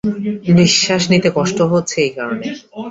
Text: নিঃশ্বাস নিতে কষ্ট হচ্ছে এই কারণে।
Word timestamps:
নিঃশ্বাস 0.57 1.03
নিতে 1.11 1.29
কষ্ট 1.37 1.57
হচ্ছে 1.71 1.97
এই 2.05 2.11
কারণে। 2.17 2.45